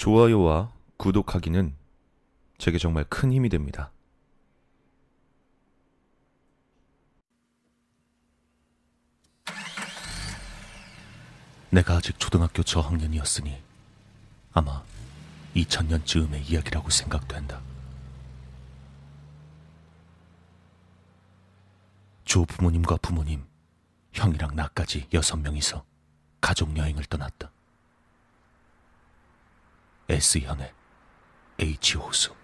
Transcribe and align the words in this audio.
좋아요와 0.00 0.72
구독하기는 0.96 1.74
제게 2.56 2.78
정말 2.78 3.04
큰 3.04 3.34
힘이 3.34 3.50
됩니다. 3.50 3.92
내가 11.68 11.96
아직 11.96 12.18
초등학교 12.18 12.62
저학년이었으니 12.62 13.62
아마 14.54 14.82
2000년쯤의 15.54 16.50
이야기라고 16.50 16.88
생각된다. 16.88 17.60
조 22.24 22.46
부모님과 22.46 22.96
부모님, 23.02 23.44
형이랑 24.14 24.56
나까지 24.56 25.08
여섯 25.12 25.36
명이서 25.36 25.84
가족 26.40 26.74
여행을 26.74 27.04
떠났다. 27.04 27.50
S현의 30.10 30.72
H호수. 31.60 32.34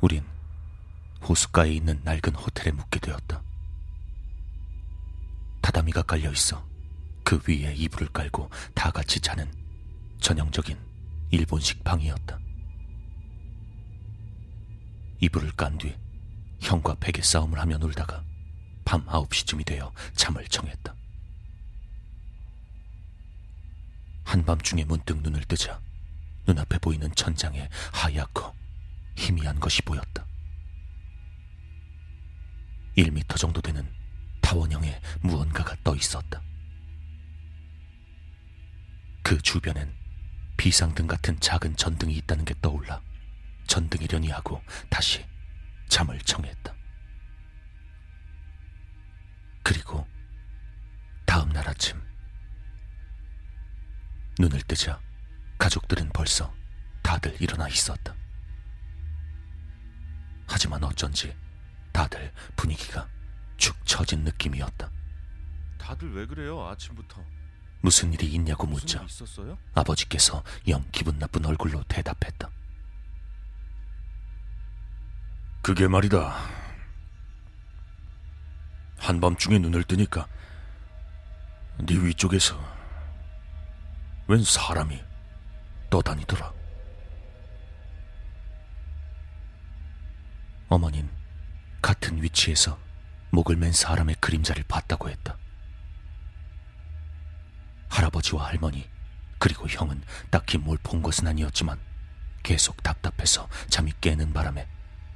우린 0.00 0.24
호숫가에 1.22 1.70
있는 1.70 2.00
낡은 2.02 2.34
호텔에 2.34 2.72
묵게 2.72 2.98
되었다. 2.98 3.40
다다미가 5.60 6.02
깔려 6.02 6.32
있어 6.32 6.66
그 7.22 7.40
위에 7.46 7.72
이불을 7.72 8.08
깔고 8.08 8.50
다 8.74 8.90
같이 8.90 9.20
자는 9.20 9.48
전형적인 10.20 10.76
일본식 11.30 11.84
방이었다. 11.84 12.36
이불을 15.20 15.52
깐 15.52 15.78
뒤 15.78 15.96
형과 16.60 16.96
베개 16.96 17.22
싸움을 17.22 17.60
하며 17.60 17.78
놀다가 17.78 18.24
밤 18.84 19.06
9시쯤이 19.06 19.64
되어 19.64 19.92
잠을 20.14 20.44
청했다. 20.48 20.97
한밤중에 24.28 24.84
문득 24.84 25.22
눈을 25.22 25.42
뜨자 25.44 25.80
눈앞에 26.46 26.78
보이는 26.80 27.10
천장에 27.14 27.66
하얗고 27.94 28.54
희미한 29.16 29.58
것이 29.58 29.80
보였다. 29.80 30.26
1미터 32.98 33.38
정도 33.38 33.62
되는 33.62 33.90
타원형의 34.42 35.00
무언가가 35.22 35.74
떠 35.82 35.96
있었다. 35.96 36.42
그 39.22 39.40
주변엔 39.40 39.94
비상등 40.58 41.06
같은 41.06 41.40
작은 41.40 41.76
전등이 41.76 42.14
있다는 42.18 42.44
게 42.44 42.54
떠올라 42.60 43.00
전등이려니 43.66 44.28
하고 44.28 44.62
다시 44.90 45.24
잠을 45.88 46.18
청했다. 46.18 46.74
그리고 49.62 50.06
다음 51.24 51.48
날 51.48 51.66
아침 51.66 52.07
눈을 54.38 54.62
뜨자 54.62 55.00
가족들은 55.58 56.10
벌써 56.10 56.52
다들 57.02 57.40
일어나 57.40 57.68
있었다. 57.68 58.14
하지만 60.46 60.82
어쩐지 60.84 61.34
다들 61.92 62.32
분위기가 62.56 63.08
축 63.56 63.76
처진 63.84 64.22
느낌이었다. 64.24 64.90
다들 65.78 66.12
왜 66.14 66.26
그래요? 66.26 66.66
아침부터 66.68 67.24
무슨 67.80 68.12
일이 68.12 68.26
있냐고 68.34 68.66
묻자? 68.66 69.04
아버지께서 69.74 70.42
영 70.68 70.84
기분 70.92 71.18
나쁜 71.18 71.44
얼굴로 71.44 71.82
대답했다. 71.84 72.50
그게 75.62 75.86
말이다. 75.86 76.36
한밤중에 78.98 79.58
눈을 79.58 79.84
뜨니까 79.84 80.26
네 81.78 81.94
위쪽에서 81.94 82.77
웬 84.28 84.44
사람이 84.44 85.02
떠다니더라. 85.88 86.52
어머닌 90.68 91.08
같은 91.80 92.22
위치에서 92.22 92.78
목을 93.30 93.56
맨 93.56 93.72
사람의 93.72 94.16
그림자를 94.20 94.64
봤다고 94.68 95.08
했다. 95.08 95.38
할아버지와 97.88 98.48
할머니 98.48 98.88
그리고 99.38 99.66
형은 99.66 100.02
딱히 100.30 100.58
뭘 100.58 100.76
본 100.82 101.02
것은 101.02 101.26
아니었지만 101.26 101.78
계속 102.42 102.82
답답해서 102.82 103.48
잠이 103.70 103.92
깨는 104.00 104.34
바람에 104.34 104.68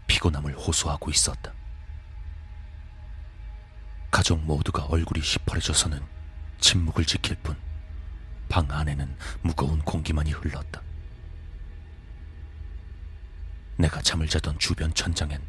피곤함을 0.07 0.55
호소하고 0.57 1.11
있었다. 1.11 1.53
가족 4.11 4.41
모두가 4.41 4.85
얼굴이 4.87 5.23
시퍼래져서는 5.23 6.01
침묵을 6.61 7.05
지킬 7.05 7.37
뿐 7.37 7.57
방 8.53 8.71
안에는 8.71 9.17
무거운 9.41 9.79
공기만이 9.79 10.31
흘렀다. 10.33 10.83
내가 13.79 14.03
잠을 14.03 14.29
자던 14.29 14.59
주변 14.59 14.93
천장엔 14.93 15.41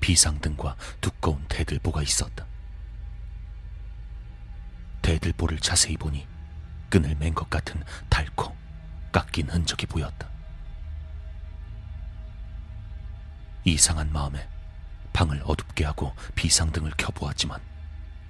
비상등과 0.00 0.76
두꺼운 1.00 1.46
대들보가 1.46 2.02
있었다. 2.02 2.44
대들보를 5.02 5.60
자세히 5.60 5.96
보니 5.96 6.26
끈을 6.90 7.14
맨 7.14 7.32
것 7.32 7.48
같은 7.48 7.80
닳고 8.10 8.56
깎인 9.12 9.48
흔적이 9.48 9.86
보였다. 9.86 10.28
이상한 13.62 14.12
마음에 14.12 14.48
방을 15.12 15.40
어둡게 15.44 15.84
하고 15.84 16.12
비상등을 16.34 16.90
켜보았지만 16.98 17.60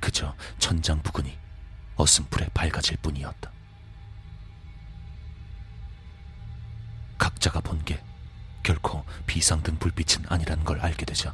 그저 0.01 0.37
천장 0.59 1.03
부근이 1.03 1.39
어슴풀에 1.97 2.49
밝아질 2.53 2.99
뿐이었다. 2.99 3.51
비상등 9.33 9.79
불빛은 9.79 10.27
아니라는 10.29 10.63
걸 10.63 10.79
알게 10.81 11.07
되자 11.07 11.33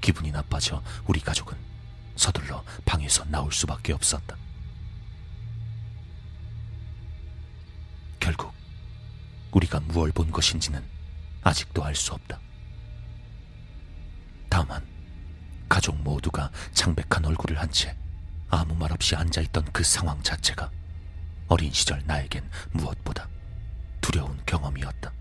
기분이 0.00 0.30
나빠져 0.30 0.82
우리 1.04 1.20
가족은 1.20 1.54
서둘러 2.16 2.64
방에서 2.86 3.22
나올 3.26 3.52
수밖에 3.52 3.92
없었다. 3.92 4.34
결국 8.18 8.50
우리가 9.52 9.80
무얼 9.80 10.10
본 10.10 10.30
것인지는 10.30 10.82
아직도 11.42 11.84
알 11.84 11.94
수 11.94 12.14
없다. 12.14 12.40
다만 14.48 14.82
가족 15.68 15.96
모두가 15.96 16.50
창백한 16.72 17.26
얼굴을 17.26 17.60
한 17.60 17.70
채 17.70 17.94
아무 18.48 18.74
말 18.74 18.90
없이 18.90 19.16
앉아있던 19.16 19.70
그 19.70 19.84
상황 19.84 20.22
자체가 20.22 20.70
어린 21.48 21.70
시절 21.74 22.02
나에겐 22.06 22.48
무엇보다 22.70 23.28
두려운 24.00 24.40
경험이었다. 24.46 25.12